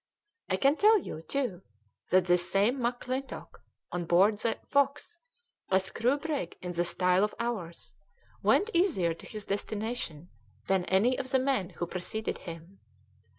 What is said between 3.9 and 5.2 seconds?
on board the Fox,